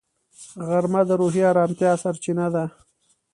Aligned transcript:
غرمه 0.67 1.01
د 1.09 1.11
روحي 1.19 1.41
ارامتیا 1.51 1.91
سرچینه 2.03 2.47
ده 2.53 2.65